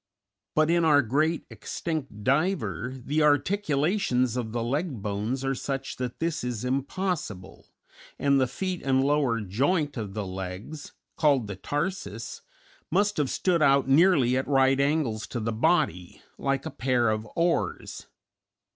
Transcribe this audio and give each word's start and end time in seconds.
But 0.55 0.71
in 0.71 0.83
our 0.83 1.03
great 1.03 1.45
extinct 1.51 2.23
diver 2.23 2.91
the 3.05 3.21
articulations 3.21 4.35
of 4.35 4.51
the 4.51 4.63
leg 4.63 4.99
bones 5.03 5.45
are 5.45 5.53
such 5.53 5.97
that 5.97 6.17
this 6.19 6.43
is 6.43 6.65
impossible, 6.65 7.67
and 8.17 8.41
the 8.41 8.47
feet 8.47 8.81
and 8.81 9.03
lower 9.03 9.41
joint 9.41 9.97
of 9.97 10.15
the 10.15 10.25
legs 10.25 10.93
(called 11.17 11.45
the 11.45 11.55
tarsus) 11.55 12.41
must 12.89 13.17
have 13.17 13.29
stood 13.29 13.61
out 13.61 13.87
nearly 13.87 14.35
at 14.35 14.47
right 14.47 14.79
angles 14.79 15.27
to 15.27 15.39
the 15.39 15.53
body, 15.53 16.23
like 16.39 16.65
a 16.65 16.71
pair 16.71 17.11
of 17.11 17.27
oars. 17.35 18.07